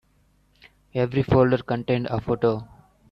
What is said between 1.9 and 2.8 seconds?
a photo.